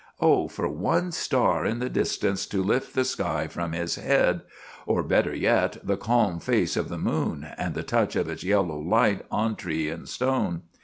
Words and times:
Oh, 0.19 0.47
for 0.47 0.67
one 0.67 1.11
star 1.11 1.63
in 1.63 1.77
the 1.77 1.87
distance 1.87 2.47
to 2.47 2.63
lift 2.63 2.95
the 2.95 3.05
sky 3.05 3.45
from 3.47 3.73
his 3.73 3.97
head; 3.97 4.41
or, 4.87 5.03
better 5.03 5.35
yet, 5.35 5.77
the 5.83 5.95
calm 5.95 6.39
face 6.39 6.75
of 6.75 6.89
the 6.89 6.97
moon, 6.97 7.47
and 7.55 7.75
the 7.75 7.83
touch 7.83 8.15
of 8.15 8.27
its 8.27 8.43
yellow 8.43 8.79
light 8.79 9.23
on 9.29 9.55
tree 9.55 9.89
and 9.89 10.09
stone! 10.09 10.63